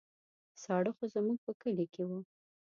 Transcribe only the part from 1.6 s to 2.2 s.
کلي کې وو.